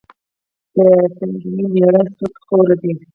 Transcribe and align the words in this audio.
د 0.75 0.77
سنګینې 1.17 1.63
میړه 1.73 2.01
سودخور 2.17 2.67
دي. 2.81 2.91